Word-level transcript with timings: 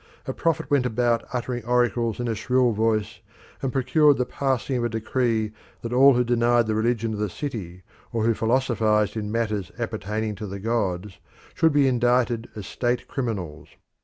A 0.25 0.33
prophet 0.33 0.71
went 0.71 0.87
about 0.87 1.23
uttering 1.31 1.63
oracles 1.63 2.19
in 2.19 2.27
a 2.27 2.33
shrill 2.33 2.71
voice, 2.71 3.19
and 3.61 3.71
procured 3.71 4.17
the 4.17 4.25
passing 4.25 4.77
of 4.77 4.83
a 4.85 4.89
decree 4.89 5.51
that 5.83 5.93
all 5.93 6.15
who 6.15 6.23
denied 6.23 6.65
the 6.65 6.73
religion 6.73 7.13
of 7.13 7.19
the 7.19 7.29
city 7.29 7.83
or 8.11 8.23
who 8.23 8.33
philosophised 8.33 9.15
in 9.15 9.31
matters 9.31 9.71
appertaining 9.77 10.33
to 10.37 10.47
the 10.47 10.57
gods 10.59 11.19
should 11.53 11.71
be 11.71 11.87
indicted 11.87 12.49
as 12.55 12.65
state 12.65 13.07
criminals. 13.07 13.67